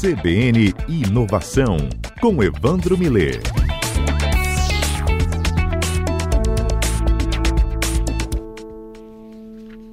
[0.00, 1.76] CBN Inovação,
[2.22, 3.38] com Evandro Miller.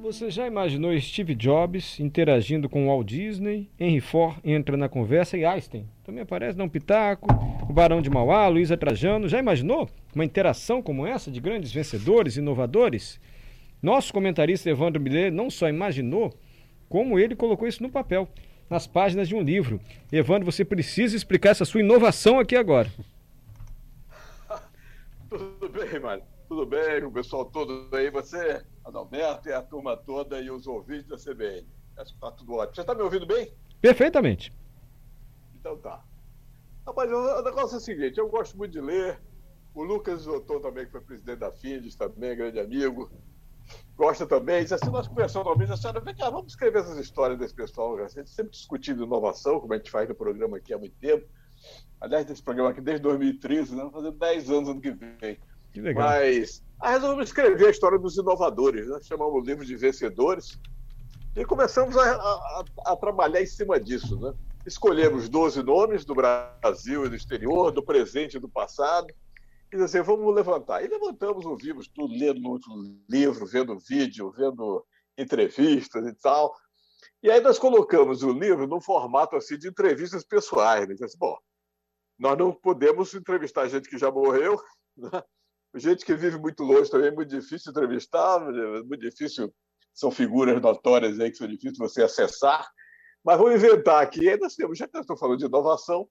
[0.00, 3.68] Você já imaginou Steve Jobs interagindo com Walt Disney?
[3.76, 7.26] Henry Ford entra na conversa e Einstein também aparece, dá um pitaco.
[7.68, 9.26] O Barão de Mauá, Luísa Trajano.
[9.26, 13.20] Já imaginou uma interação como essa de grandes vencedores, inovadores?
[13.82, 16.32] Nosso comentarista Evandro Miller não só imaginou,
[16.88, 18.28] como ele colocou isso no papel,
[18.68, 19.80] nas páginas de um livro.
[20.12, 22.90] Evandro, você precisa explicar essa sua inovação aqui agora.
[25.28, 26.24] Tudo bem, Mário?
[26.48, 31.06] Tudo bem, o pessoal todo aí, você, Adalberto e a turma toda e os ouvintes
[31.06, 31.66] da CBN.
[31.98, 32.74] Acho que está tudo ótimo.
[32.74, 33.52] Você está me ouvindo bem?
[33.82, 34.50] Perfeitamente.
[35.54, 36.02] Então tá.
[36.86, 39.20] Rapaz, o negócio é o seguinte, eu gosto muito de ler.
[39.74, 43.10] O Lucas Otton também, que foi presidente da FINDES, também, grande amigo.
[43.98, 44.62] Gosta também.
[44.62, 47.52] Diz assim, nós conversamos uma vez, a senhora, vem cá, vamos escrever essas histórias desse
[47.52, 47.98] pessoal.
[47.98, 51.26] A gente sempre discutindo inovação, como a gente faz no programa aqui há muito tempo.
[52.00, 53.90] Aliás, desse programa aqui desde 2013, né?
[53.92, 55.36] Fazendo 10 anos ano que vem.
[55.72, 56.06] Que legal.
[56.06, 59.00] Mas aí resolvemos escrever a história dos inovadores, né?
[59.02, 60.60] chamamos o livro de vencedores.
[61.34, 64.32] E começamos a, a, a trabalhar em cima disso, né?
[64.64, 69.12] Escolhemos 12 nomes do Brasil e do exterior, do presente e do passado.
[69.72, 70.82] E assim, vamos levantar.
[70.82, 72.58] E levantamos, ouvimos tudo, lendo
[73.08, 74.84] livro, vendo vídeo, vendo
[75.16, 76.54] entrevistas e tal.
[77.22, 80.88] E aí nós colocamos o livro num formato assim de entrevistas pessoais.
[80.88, 80.94] Né?
[81.02, 81.36] Assim, bom,
[82.18, 84.58] nós não podemos entrevistar gente que já morreu,
[84.96, 85.22] né?
[85.74, 89.52] gente que vive muito longe também é muito difícil entrevistar, é muito difícil,
[89.92, 92.66] são figuras notórias aí que são difíceis você acessar.
[93.22, 94.28] Mas vou inventar aqui.
[94.30, 96.08] Aí nós temos, já que eu estou falando de inovação,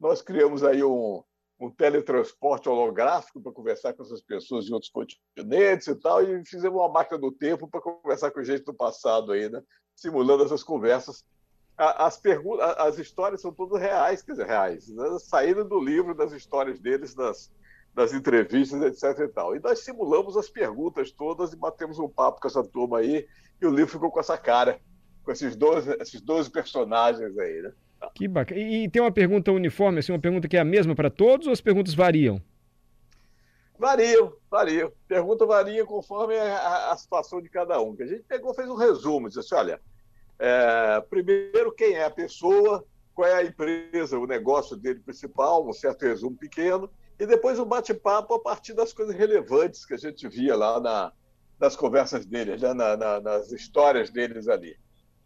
[0.00, 1.22] nós criamos aí um,
[1.60, 6.78] um teletransporte holográfico para conversar com essas pessoas de outros continentes e tal, e fizemos
[6.78, 9.62] uma máquina do tempo para conversar com gente do passado aí, né?
[9.94, 11.24] simulando essas conversas.
[11.76, 15.18] As, perguntas, as histórias são todas reais, quer dizer, reais, né?
[15.18, 17.52] saíram do livro das histórias deles, das,
[17.92, 19.24] das entrevistas, etc.
[19.24, 19.56] E, tal.
[19.56, 23.26] e nós simulamos as perguntas todas e batemos um papo com essa turma aí,
[23.60, 24.80] e o livro ficou com essa cara
[25.24, 27.72] com esses 12, esses 12 personagens aí, né?
[28.14, 28.60] Que bacana.
[28.60, 31.52] E, tem uma pergunta uniforme, assim, uma pergunta que é a mesma para todos ou
[31.52, 32.40] as perguntas variam?
[33.78, 34.92] Variam, variam.
[35.08, 37.96] Pergunta varia conforme a, a, situação de cada um.
[37.98, 39.80] A gente pegou, fez um resumo, disse assim, olha,
[40.38, 42.84] é, primeiro quem é a pessoa,
[43.14, 46.88] qual é a empresa, o negócio dele principal, um certo resumo pequeno,
[47.18, 51.12] e depois um bate-papo a partir das coisas relevantes que a gente via lá na,
[51.58, 54.76] nas conversas deles, né, na, na, nas histórias deles ali.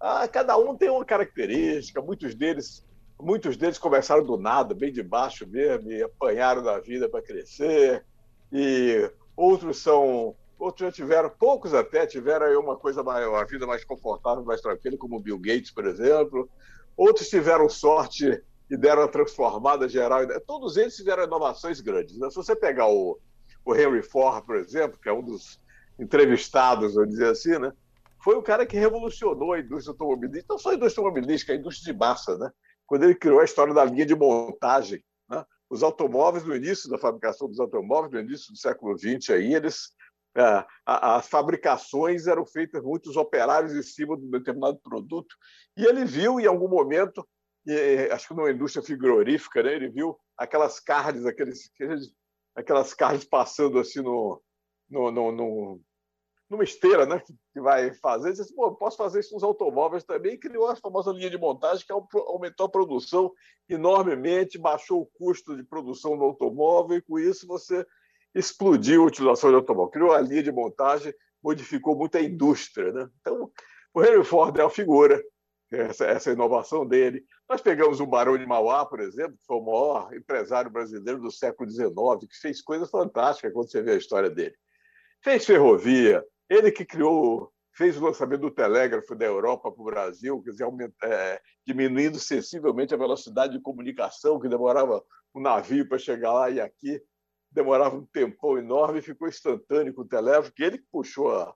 [0.00, 2.84] Ah, cada um tem uma característica, muitos deles,
[3.20, 8.04] muitos deles começaram do nada, bem de baixo mesmo, e apanharam da vida para crescer,
[8.52, 13.84] e outros são, outros já tiveram, poucos até tiveram uma coisa maior, uma vida mais
[13.84, 16.48] confortável, mais tranquila, como Bill Gates, por exemplo.
[16.96, 20.20] Outros tiveram sorte e deram a transformada geral.
[20.46, 22.18] Todos eles tiveram inovações grandes.
[22.18, 22.28] Né?
[22.30, 23.18] Se você pegar o,
[23.64, 25.60] o Henry Ford, por exemplo, que é um dos
[25.98, 27.72] entrevistados, vamos dizer assim, né?
[28.22, 31.92] Foi o cara que revolucionou a indústria automobilística, não só a indústria automobilística, a indústria
[31.92, 32.50] de massa, né?
[32.86, 35.02] quando ele criou a história da linha de montagem.
[35.28, 35.44] Né?
[35.70, 39.92] Os automóveis, no início da fabricação dos automóveis, no início do século XX, aí, eles,
[40.36, 45.36] é, as fabricações eram feitas muitos operários em cima de um determinado produto,
[45.76, 47.26] e ele viu em algum momento,
[48.12, 49.74] acho que numa indústria frigorífica, né?
[49.74, 51.70] ele viu aquelas carnes, aqueles,
[52.56, 54.42] aquelas carnes passando assim no,
[54.88, 55.80] no, no, no
[56.48, 57.22] numa esteira, né,
[57.52, 61.12] que vai fazer, disse, Pô, posso fazer isso nos automóveis também, e criou a famosa
[61.12, 63.32] linha de montagem que aumentou a produção
[63.68, 67.86] enormemente, baixou o custo de produção do automóvel, e com isso você
[68.34, 72.92] explodiu a utilização de automóvel, criou a linha de montagem, modificou muito a indústria.
[72.92, 73.08] Né?
[73.20, 73.50] Então,
[73.92, 75.22] o Henry Ford é a figura,
[75.70, 77.24] essa, essa inovação dele.
[77.48, 81.30] Nós pegamos o Barão de Mauá, por exemplo, que foi o maior empresário brasileiro do
[81.30, 81.92] século XIX,
[82.28, 84.54] que fez coisas fantásticas quando você vê a história dele.
[85.22, 90.42] Fez ferrovia, ele que criou, fez o lançamento do telégrafo da Europa para o Brasil,
[90.42, 95.02] quer dizer, é, diminuindo sensivelmente a velocidade de comunicação, que demorava
[95.34, 97.00] um navio para chegar lá e aqui,
[97.50, 101.54] demorava um tempão enorme, ficou instantâneo com o telégrafo, que ele que puxou, a,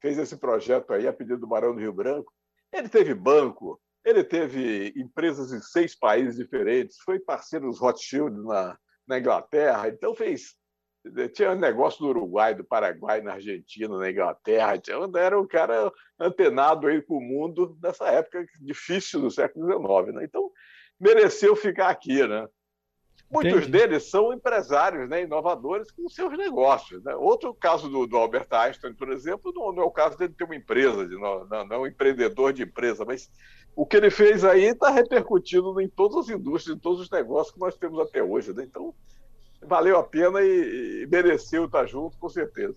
[0.00, 2.32] fez esse projeto aí a pedido do Barão do Rio Branco.
[2.72, 8.78] Ele teve banco, ele teve empresas em seis países diferentes, foi parceiro dos Rothschild na,
[9.06, 10.56] na Inglaterra, então fez
[11.32, 14.78] tinha negócio no Uruguai, do Paraguai, na Argentina, na Inglaterra.
[14.78, 20.14] Tinha, era um cara antenado aí com o mundo nessa época difícil do século XIX.
[20.14, 20.24] Né?
[20.24, 20.50] Então,
[20.98, 22.26] mereceu ficar aqui.
[22.26, 22.46] Né?
[23.30, 23.70] Muitos Entendi.
[23.70, 27.02] deles são empresários, né, inovadores com seus negócios.
[27.04, 27.14] Né?
[27.14, 30.44] Outro caso do, do, Albert Einstein, por exemplo, não, não, é o caso dele ter
[30.44, 33.30] uma empresa, de, não, não, não é um empreendedor de empresa, mas
[33.76, 37.54] o que ele fez aí está repercutindo em todas as indústrias, em todos os negócios
[37.54, 38.52] que nós temos até hoje.
[38.52, 38.64] Né?
[38.64, 38.92] Então,
[39.62, 42.74] valeu a pena e, e mereceu estar junto, com certeza.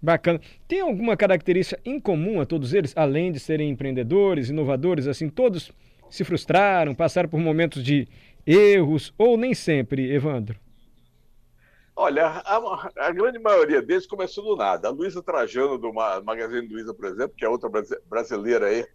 [0.00, 0.40] Bacana.
[0.68, 5.72] Tem alguma característica em comum a todos eles, além de serem empreendedores, inovadores, assim, todos
[6.10, 8.06] se frustraram, passaram por momentos de
[8.46, 10.58] erros, ou nem sempre, Evandro?
[11.96, 14.88] Olha, a, a, grande maioria deles começou do nada.
[14.88, 17.70] A Luísa Trajano, do Magazine Luiza, por exemplo, que é outra
[18.08, 18.86] brasileira aí,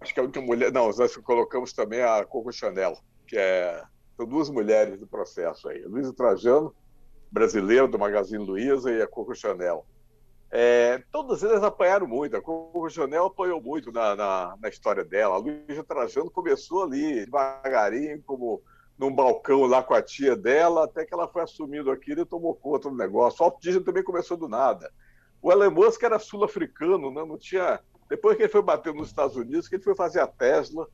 [0.00, 0.70] acho que é a única mulher.
[0.70, 3.82] Não, nós colocamos também a Coco Chanel, que é.
[4.16, 5.84] São duas mulheres do processo aí.
[5.84, 6.74] A Luísa Trajano,
[7.30, 9.84] brasileira do Magazine Luiza, e a Coco Chanel.
[10.50, 12.36] É, todas elas apanharam muito.
[12.36, 15.34] A Coco Chanel apanhou muito na, na, na história dela.
[15.34, 18.62] A Luísa Trajano começou ali, devagarinho, como
[18.96, 22.54] num balcão lá com a tia dela, até que ela foi assumindo aquilo e tomou
[22.54, 23.44] conta do negócio.
[23.44, 24.92] O Disney também começou do nada.
[25.42, 27.24] O Elon Musk era sul-africano, né?
[27.24, 27.80] não tinha.
[28.08, 30.88] Depois que ele foi bater nos Estados Unidos, que ele foi fazer a Tesla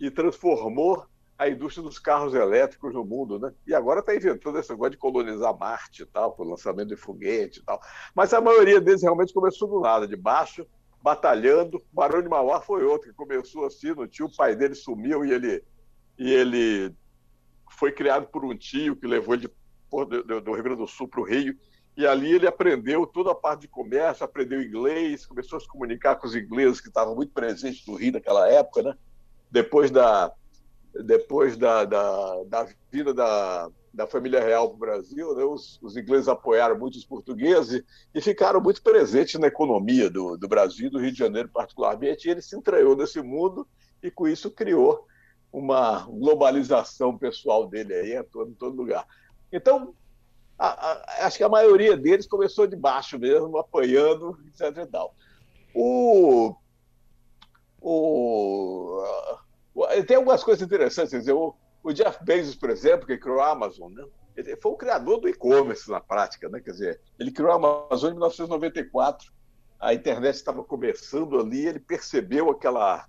[0.00, 1.06] e transformou
[1.42, 3.52] a indústria dos carros elétricos no mundo, né?
[3.66, 6.96] E agora está inventando esse negócio de colonizar Marte e tal, com o lançamento de
[6.96, 7.80] foguete e tal.
[8.14, 10.64] Mas a maioria deles realmente começou do nada, de baixo,
[11.02, 11.82] batalhando.
[11.92, 15.32] Barão de Mauá foi outro que começou assim, no tio, o pai dele sumiu e
[15.32, 15.64] ele,
[16.16, 16.94] e ele
[17.72, 21.08] foi criado por um tio que levou ele de, do, do Rio Grande do Sul
[21.08, 21.58] para o Rio.
[21.96, 26.14] E ali ele aprendeu toda a parte de comércio, aprendeu inglês, começou a se comunicar
[26.14, 28.94] com os ingleses que estavam muito presentes no Rio naquela época, né?
[29.50, 30.32] Depois da,
[31.04, 35.96] depois da, da, da vinda da, da família real para o Brasil, né, os, os,
[35.96, 37.82] ingleses apoiaram muito os portugueses
[38.14, 42.30] e, ficaram muito presentes na economia do, do Brasil, do Rio de Janeiro particularmente, e
[42.30, 43.66] ele se entranhou nesse mundo
[44.02, 45.06] e com isso criou
[45.52, 49.06] uma globalização pessoal dele aí todo, em todo lugar.
[49.52, 49.94] Então,
[50.58, 54.78] a, a, acho que a maioria deles começou de baixo mesmo, apoiando, etc.
[54.78, 55.14] E tal.
[55.74, 56.54] O,
[57.80, 59.02] o,
[60.06, 61.12] tem algumas coisas interessantes.
[61.12, 64.04] Dizer, o, o, Jeff Bezos, por exemplo, que criou a Amazon, né?
[64.36, 66.48] ele foi o criador do e-commerce na prática.
[66.48, 66.60] Né?
[66.60, 69.32] Quer dizer, ele criou a Amazon em 1994.
[69.80, 73.06] A internet estava começando ali, ele percebeu aquela,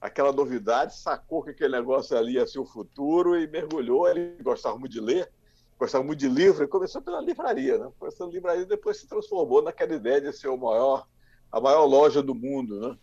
[0.00, 4.08] aquela novidade, sacou que aquele negócio ali ia ser o futuro e mergulhou.
[4.08, 5.30] Ele gostava muito de ler,
[5.78, 7.78] gostava muito de livro, e começou pela livraria.
[7.78, 7.90] Né?
[7.98, 11.06] Começou pela livraria depois se transformou naquela ideia de ser o maior,
[11.52, 12.80] a maior loja do mundo.
[12.80, 12.98] Né?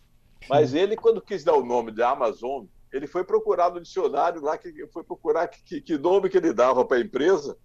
[0.48, 4.56] Mas ele, quando quis dar o nome de Amazon, ele foi procurar no dicionário lá,
[4.56, 7.56] que foi procurar que, que nome que ele dava para a empresa,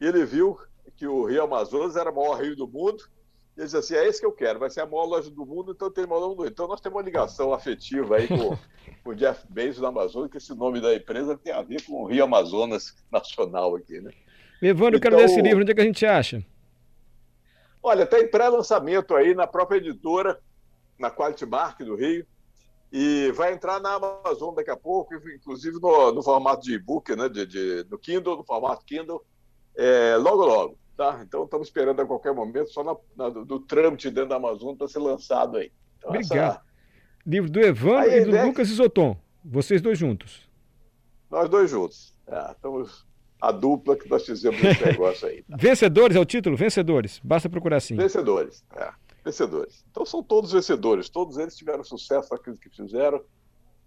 [0.00, 0.58] e ele viu
[0.96, 3.04] que o Rio Amazonas era o maior rio do mundo,
[3.56, 5.44] e ele disse assim, é esse que eu quero, vai ser a maior loja do
[5.44, 8.56] mundo, então tem maior nome Então nós temos uma ligação afetiva aí com,
[9.04, 12.02] com o Jeff Bezos da Amazônia, que esse nome da empresa tem a ver com
[12.02, 14.10] o Rio Amazonas Nacional aqui, né?
[14.60, 16.44] Evandro, então, eu quero ler esse então, livro, onde é que a gente acha?
[17.82, 20.40] Olha, tem pré-lançamento aí na própria editora,
[20.96, 22.24] na Quality Mark do Rio,
[22.92, 27.26] e vai entrar na Amazon daqui a pouco, inclusive no, no formato de e-book, né,
[27.26, 29.24] de, de, no Kindle, no formato Kindle,
[29.74, 30.78] é, logo, logo.
[30.94, 31.22] Tá?
[31.26, 34.86] Então estamos esperando a qualquer momento, só na, na, do trâmite dentro da Amazon para
[34.88, 35.72] ser lançado aí.
[35.96, 36.50] Então, Obrigado.
[36.50, 36.62] Essa...
[37.24, 38.44] Livro do Evandro aí, e do né?
[38.44, 40.46] Lucas Isoton, vocês dois juntos.
[41.30, 42.14] Nós dois juntos.
[42.26, 43.06] É, estamos
[43.40, 45.42] a dupla que nós fizemos esse negócio aí.
[45.44, 45.56] Tá?
[45.56, 46.56] Vencedores é o título?
[46.58, 47.20] Vencedores.
[47.24, 47.96] Basta procurar assim.
[47.96, 48.62] Vencedores.
[48.76, 48.92] É
[49.24, 49.84] vencedores.
[49.90, 53.22] Então são todos vencedores, todos eles tiveram sucesso naquilo que fizeram,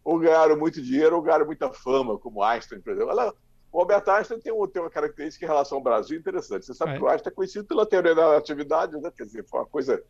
[0.03, 3.11] ou ganharam muito dinheiro, ou ganharam muita fama, como Einstein, por exemplo.
[3.11, 3.33] Ela,
[3.71, 6.65] o Albert Einstein tem, um, tem, uma característica em relação ao Brasil interessante.
[6.65, 6.97] Você sabe é.
[6.97, 9.11] que o Einstein é conhecido pela teoria da relatividade, né?
[9.15, 10.01] quer dizer, foi uma coisa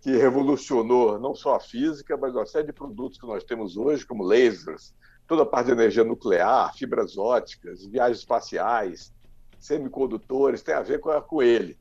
[0.00, 4.06] que revolucionou não só a física, mas uma série de produtos que nós temos hoje,
[4.06, 4.94] como lasers,
[5.26, 9.12] toda a parte de energia nuclear, fibras óticas, viagens espaciais,
[9.58, 11.78] semicondutores, tem a ver com, com ele.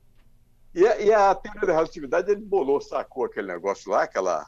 [0.74, 4.48] E a, e a teoria da relatividade, ele bolou, sacou aquele negócio lá, aquela,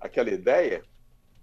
[0.00, 0.82] aquela ideia,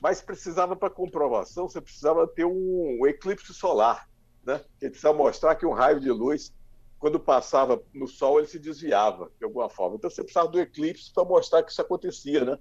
[0.02, 4.08] mas precisava para comprovação, você precisava ter um, um, eclipse solar,
[4.46, 4.62] né?
[4.82, 6.54] Ele precisava mostrar que um raio de luz,
[7.00, 9.96] quando passava no Sol, ele se desviava de alguma forma.
[9.96, 12.58] Então você precisava do eclipse para mostrar que isso acontecia, né?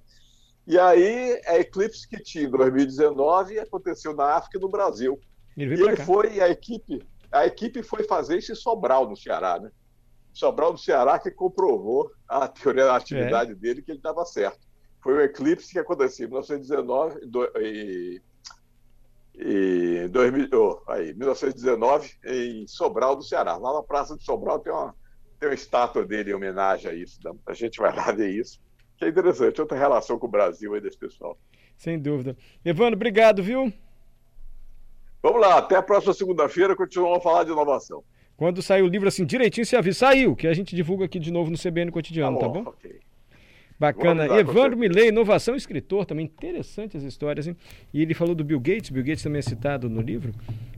[0.67, 5.21] E aí, a eclipse que tinha em 2019 aconteceu na África e no Brasil.
[5.57, 9.59] Ele e ele foi, a equipe, a equipe foi fazer isso em Sobral, no Ceará,
[9.61, 9.71] né?
[10.37, 13.55] Sobral do Ceará que comprovou a teoria da atividade é.
[13.55, 14.61] dele que ele estava certo.
[15.03, 17.21] Foi o eclipse que aconteceu em 1919
[17.59, 18.21] e,
[19.35, 23.57] e 2000, oh, aí, 1919 em Sobral do Ceará.
[23.57, 24.95] Lá na Praça de Sobral tem uma,
[25.41, 27.19] tem uma estátua dele em homenagem a isso.
[27.47, 28.61] A gente vai lá ver isso.
[28.99, 31.39] Que é interessante, outra relação com o Brasil aí desse pessoal.
[31.79, 32.37] Sem dúvida.
[32.63, 33.73] Evandro, obrigado, viu?
[35.23, 38.05] Vamos lá, até a próxima segunda-feira, continuamos a falar de inovação.
[38.37, 39.99] Quando sair o livro assim direitinho, você avisa.
[39.99, 42.65] Saiu, que a gente divulga aqui de novo no CBN Cotidiano, tá bom?
[42.65, 42.71] Tá bom?
[42.71, 43.01] Okay.
[43.79, 44.27] Bacana.
[44.39, 46.27] Evandro Milley, inovação, escritor também.
[46.27, 47.57] Interessantes histórias, hein?
[47.93, 48.91] E ele falou do Bill Gates.
[48.91, 50.33] Bill Gates também é citado no livro.